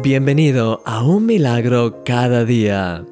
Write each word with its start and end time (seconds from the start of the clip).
Bienvenido 0.00 0.80
a 0.86 1.04
un 1.04 1.26
milagro 1.26 2.02
cada 2.02 2.46
día. 2.46 3.04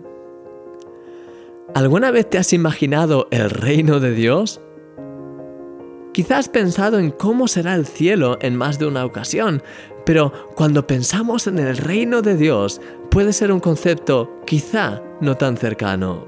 ¿Alguna 1.74 2.10
vez 2.10 2.30
te 2.30 2.38
has 2.38 2.54
imaginado 2.54 3.28
el 3.30 3.50
reino 3.50 4.00
de 4.00 4.12
Dios? 4.12 4.62
Quizás 6.14 6.38
has 6.38 6.48
pensado 6.48 6.98
en 6.98 7.10
cómo 7.10 7.48
será 7.48 7.74
el 7.74 7.86
cielo 7.86 8.38
en 8.40 8.56
más 8.56 8.78
de 8.78 8.86
una 8.86 9.04
ocasión, 9.04 9.62
pero 10.06 10.32
cuando 10.56 10.86
pensamos 10.86 11.46
en 11.46 11.58
el 11.58 11.76
reino 11.76 12.22
de 12.22 12.34
Dios 12.34 12.80
puede 13.10 13.34
ser 13.34 13.52
un 13.52 13.60
concepto 13.60 14.40
quizá 14.46 15.02
no 15.20 15.36
tan 15.36 15.58
cercano. 15.58 16.26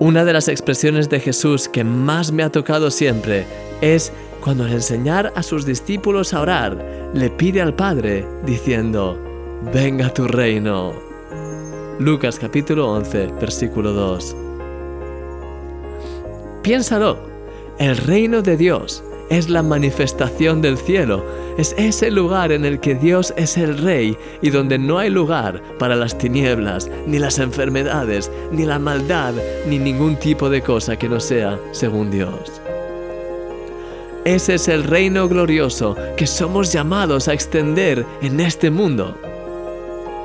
Una 0.00 0.24
de 0.24 0.32
las 0.32 0.48
expresiones 0.48 1.10
de 1.10 1.20
Jesús 1.20 1.68
que 1.68 1.84
más 1.84 2.32
me 2.32 2.42
ha 2.42 2.50
tocado 2.50 2.90
siempre 2.90 3.44
es 3.82 4.10
cuando 4.42 4.64
al 4.64 4.72
enseñar 4.72 5.32
a 5.34 5.42
sus 5.42 5.64
discípulos 5.64 6.32
a 6.34 6.40
orar, 6.40 7.10
le 7.14 7.30
pide 7.30 7.60
al 7.60 7.74
Padre 7.74 8.26
diciendo, 8.44 9.18
venga 9.72 10.12
tu 10.12 10.26
reino. 10.26 10.92
Lucas 11.98 12.38
capítulo 12.38 12.90
11, 12.92 13.28
versículo 13.40 13.92
2. 13.92 14.36
Piénsalo, 16.62 17.18
el 17.78 17.96
reino 17.96 18.42
de 18.42 18.56
Dios 18.56 19.02
es 19.30 19.48
la 19.48 19.62
manifestación 19.62 20.62
del 20.62 20.78
cielo, 20.78 21.24
es 21.58 21.74
ese 21.76 22.10
lugar 22.10 22.52
en 22.52 22.64
el 22.64 22.80
que 22.80 22.94
Dios 22.94 23.34
es 23.36 23.58
el 23.58 23.78
rey 23.78 24.16
y 24.42 24.50
donde 24.50 24.78
no 24.78 24.98
hay 24.98 25.10
lugar 25.10 25.62
para 25.78 25.96
las 25.96 26.16
tinieblas, 26.16 26.90
ni 27.06 27.18
las 27.18 27.38
enfermedades, 27.38 28.30
ni 28.52 28.64
la 28.64 28.78
maldad, 28.78 29.34
ni 29.66 29.78
ningún 29.78 30.16
tipo 30.16 30.48
de 30.48 30.62
cosa 30.62 30.96
que 30.96 31.08
no 31.08 31.20
sea 31.20 31.58
según 31.72 32.10
Dios. 32.10 32.60
Ese 34.28 34.56
es 34.56 34.68
el 34.68 34.84
reino 34.84 35.26
glorioso 35.26 35.96
que 36.18 36.26
somos 36.26 36.70
llamados 36.70 37.28
a 37.28 37.32
extender 37.32 38.04
en 38.20 38.40
este 38.40 38.70
mundo. 38.70 39.16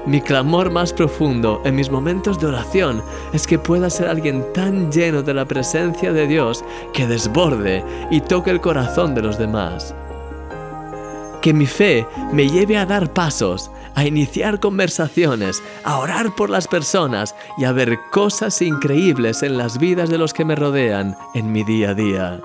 Mi 0.05 0.19
clamor 0.19 0.69
más 0.69 0.91
profundo 0.91 1.61
en 1.63 1.75
mis 1.75 1.89
momentos 1.89 2.37
de 2.37 2.47
oración 2.47 3.01
es 3.31 3.47
que 3.47 3.57
pueda 3.57 3.89
ser 3.89 4.09
alguien 4.09 4.43
tan 4.53 4.91
lleno 4.91 5.23
de 5.23 5.33
la 5.33 5.45
presencia 5.45 6.11
de 6.11 6.27
Dios 6.27 6.65
que 6.91 7.07
desborde 7.07 7.81
y 8.11 8.19
toque 8.19 8.51
el 8.51 8.59
corazón 8.59 9.15
de 9.15 9.21
los 9.21 9.37
demás. 9.37 9.95
Que 11.41 11.53
mi 11.53 11.65
fe 11.65 12.05
me 12.33 12.49
lleve 12.49 12.77
a 12.77 12.85
dar 12.85 13.13
pasos, 13.13 13.71
a 13.95 14.05
iniciar 14.05 14.59
conversaciones, 14.59 15.63
a 15.85 15.99
orar 15.99 16.35
por 16.35 16.49
las 16.49 16.67
personas 16.67 17.35
y 17.57 17.63
a 17.63 17.71
ver 17.71 17.97
cosas 18.11 18.61
increíbles 18.61 19.43
en 19.43 19.57
las 19.57 19.77
vidas 19.77 20.09
de 20.09 20.17
los 20.17 20.33
que 20.33 20.43
me 20.43 20.57
rodean 20.57 21.15
en 21.33 21.53
mi 21.53 21.63
día 21.63 21.91
a 21.91 21.93
día. 21.93 22.41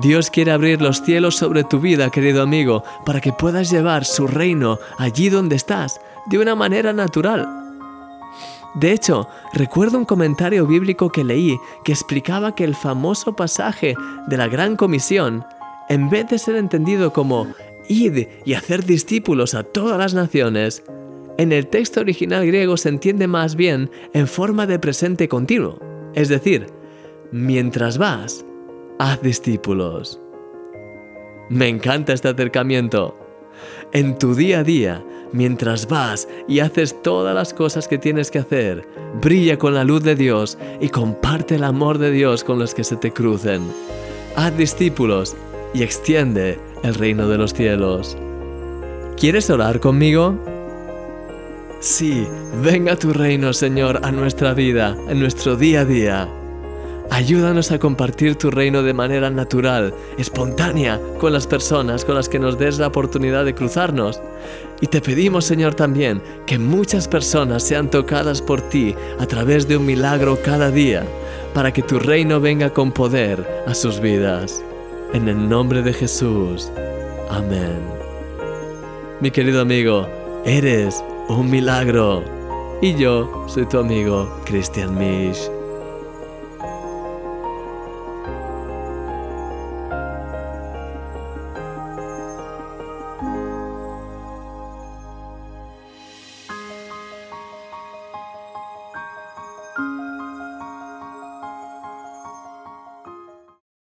Dios 0.00 0.30
quiere 0.30 0.50
abrir 0.50 0.82
los 0.82 1.02
cielos 1.02 1.36
sobre 1.36 1.62
tu 1.62 1.78
vida, 1.78 2.10
querido 2.10 2.42
amigo, 2.42 2.82
para 3.06 3.20
que 3.20 3.32
puedas 3.32 3.70
llevar 3.70 4.04
su 4.04 4.26
reino 4.26 4.78
allí 4.98 5.28
donde 5.28 5.56
estás, 5.56 6.00
de 6.26 6.38
una 6.38 6.54
manera 6.54 6.92
natural. 6.92 7.48
De 8.74 8.90
hecho, 8.90 9.28
recuerdo 9.52 9.98
un 9.98 10.04
comentario 10.04 10.66
bíblico 10.66 11.10
que 11.10 11.22
leí 11.22 11.56
que 11.84 11.92
explicaba 11.92 12.56
que 12.56 12.64
el 12.64 12.74
famoso 12.74 13.36
pasaje 13.36 13.94
de 14.26 14.36
la 14.36 14.48
Gran 14.48 14.74
Comisión, 14.74 15.44
en 15.88 16.10
vez 16.10 16.28
de 16.28 16.38
ser 16.38 16.56
entendido 16.56 17.12
como 17.12 17.46
id 17.88 18.26
y 18.44 18.54
hacer 18.54 18.84
discípulos 18.84 19.54
a 19.54 19.62
todas 19.62 19.96
las 19.96 20.12
naciones, 20.12 20.82
en 21.38 21.52
el 21.52 21.68
texto 21.68 22.00
original 22.00 22.44
griego 22.46 22.76
se 22.76 22.88
entiende 22.88 23.28
más 23.28 23.54
bien 23.54 23.90
en 24.12 24.26
forma 24.26 24.66
de 24.66 24.80
presente 24.80 25.28
continuo, 25.28 25.78
es 26.14 26.28
decir, 26.28 26.66
mientras 27.30 27.96
vas, 27.96 28.44
haz 28.98 29.20
discípulos. 29.22 30.20
Me 31.48 31.68
encanta 31.68 32.12
este 32.12 32.28
acercamiento. 32.28 33.18
En 33.92 34.18
tu 34.18 34.34
día 34.34 34.60
a 34.60 34.64
día, 34.64 35.04
mientras 35.32 35.88
vas 35.88 36.28
y 36.48 36.60
haces 36.60 37.00
todas 37.02 37.34
las 37.34 37.54
cosas 37.54 37.86
que 37.86 37.98
tienes 37.98 38.30
que 38.30 38.38
hacer, 38.38 38.86
brilla 39.20 39.58
con 39.58 39.74
la 39.74 39.84
luz 39.84 40.02
de 40.02 40.16
Dios 40.16 40.58
y 40.80 40.88
comparte 40.88 41.56
el 41.56 41.64
amor 41.64 41.98
de 41.98 42.10
Dios 42.10 42.44
con 42.44 42.58
los 42.58 42.74
que 42.74 42.84
se 42.84 42.96
te 42.96 43.12
crucen. 43.12 43.62
Haz 44.36 44.56
discípulos 44.56 45.36
y 45.72 45.82
extiende 45.82 46.58
el 46.82 46.94
reino 46.94 47.28
de 47.28 47.38
los 47.38 47.52
cielos. 47.52 48.16
¿Quieres 49.16 49.48
orar 49.50 49.80
conmigo? 49.80 50.36
Sí, 51.80 52.26
venga 52.62 52.96
tu 52.96 53.12
reino, 53.12 53.52
Señor, 53.52 54.00
a 54.02 54.10
nuestra 54.10 54.54
vida, 54.54 54.96
en 55.08 55.20
nuestro 55.20 55.56
día 55.56 55.80
a 55.80 55.84
día. 55.84 56.43
Ayúdanos 57.10 57.70
a 57.70 57.78
compartir 57.78 58.36
tu 58.36 58.50
reino 58.50 58.82
de 58.82 58.94
manera 58.94 59.30
natural, 59.30 59.94
espontánea, 60.18 61.00
con 61.18 61.32
las 61.32 61.46
personas 61.46 62.04
con 62.04 62.14
las 62.14 62.28
que 62.28 62.38
nos 62.38 62.58
des 62.58 62.78
la 62.78 62.88
oportunidad 62.88 63.44
de 63.44 63.54
cruzarnos. 63.54 64.20
Y 64.80 64.86
te 64.86 65.00
pedimos, 65.00 65.44
Señor, 65.44 65.74
también 65.74 66.22
que 66.46 66.58
muchas 66.58 67.06
personas 67.06 67.62
sean 67.62 67.90
tocadas 67.90 68.42
por 68.42 68.60
ti 68.62 68.94
a 69.18 69.26
través 69.26 69.68
de 69.68 69.76
un 69.76 69.86
milagro 69.86 70.38
cada 70.42 70.70
día, 70.70 71.04
para 71.52 71.72
que 71.72 71.82
tu 71.82 71.98
reino 71.98 72.40
venga 72.40 72.70
con 72.70 72.90
poder 72.90 73.46
a 73.66 73.74
sus 73.74 74.00
vidas. 74.00 74.62
En 75.12 75.28
el 75.28 75.48
nombre 75.48 75.82
de 75.82 75.92
Jesús. 75.92 76.72
Amén. 77.30 77.80
Mi 79.20 79.30
querido 79.30 79.60
amigo, 79.60 80.08
eres 80.44 81.04
un 81.28 81.50
milagro. 81.50 82.24
Y 82.82 82.94
yo 82.96 83.44
soy 83.46 83.66
tu 83.66 83.78
amigo 83.78 84.28
Christian 84.44 84.98
Misch. 84.98 85.50